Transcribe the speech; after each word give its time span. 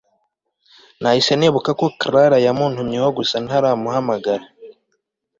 nahise 1.01 1.33
nibuka 1.37 1.71
ko 1.79 1.85
Clara 1.99 2.37
yamuntumyeho 2.45 3.09
gusa 3.17 3.35
ntaramuhamagara 3.45 4.45